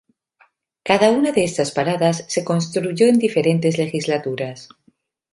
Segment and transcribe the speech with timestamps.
[0.89, 4.67] Cada una de estas paradas se construyó en diferentes legislaturas.